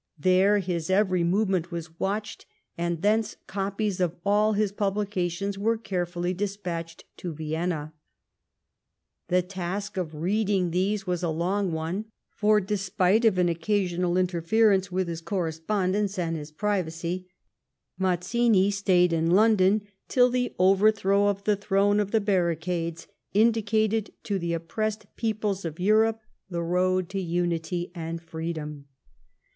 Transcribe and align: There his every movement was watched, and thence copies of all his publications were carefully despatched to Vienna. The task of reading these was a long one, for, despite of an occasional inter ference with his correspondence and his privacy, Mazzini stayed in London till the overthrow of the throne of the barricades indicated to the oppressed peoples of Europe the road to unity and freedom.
There 0.17 0.57
his 0.57 0.89
every 0.89 1.23
movement 1.23 1.69
was 1.69 1.99
watched, 1.99 2.47
and 2.75 3.03
thence 3.03 3.37
copies 3.45 3.99
of 3.99 4.15
all 4.25 4.53
his 4.53 4.71
publications 4.71 5.59
were 5.59 5.77
carefully 5.77 6.33
despatched 6.33 7.05
to 7.17 7.31
Vienna. 7.31 7.93
The 9.27 9.43
task 9.43 9.97
of 9.97 10.15
reading 10.15 10.71
these 10.71 11.05
was 11.05 11.21
a 11.21 11.29
long 11.29 11.71
one, 11.71 12.05
for, 12.31 12.59
despite 12.59 13.25
of 13.25 13.37
an 13.37 13.47
occasional 13.47 14.17
inter 14.17 14.41
ference 14.41 14.89
with 14.89 15.07
his 15.07 15.21
correspondence 15.21 16.17
and 16.17 16.35
his 16.35 16.51
privacy, 16.51 17.29
Mazzini 17.99 18.71
stayed 18.71 19.13
in 19.13 19.29
London 19.29 19.83
till 20.07 20.31
the 20.31 20.55
overthrow 20.57 21.27
of 21.27 21.43
the 21.43 21.55
throne 21.55 21.99
of 21.99 22.09
the 22.09 22.19
barricades 22.19 23.05
indicated 23.35 24.09
to 24.23 24.39
the 24.39 24.53
oppressed 24.53 25.05
peoples 25.15 25.63
of 25.63 25.79
Europe 25.79 26.21
the 26.49 26.63
road 26.63 27.07
to 27.09 27.19
unity 27.21 27.91
and 27.93 28.19
freedom. 28.19 28.87